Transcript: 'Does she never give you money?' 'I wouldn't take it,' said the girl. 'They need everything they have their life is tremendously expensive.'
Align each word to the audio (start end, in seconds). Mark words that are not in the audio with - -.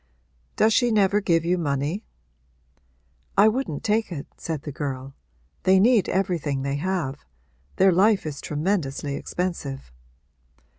'Does 0.55 0.73
she 0.73 0.89
never 0.89 1.21
give 1.21 1.45
you 1.45 1.59
money?' 1.59 2.03
'I 3.37 3.49
wouldn't 3.49 3.83
take 3.83 4.11
it,' 4.11 4.25
said 4.35 4.63
the 4.63 4.71
girl. 4.71 5.13
'They 5.61 5.79
need 5.79 6.09
everything 6.09 6.63
they 6.63 6.77
have 6.77 7.23
their 7.75 7.91
life 7.91 8.25
is 8.25 8.41
tremendously 8.41 9.13
expensive.' 9.15 9.91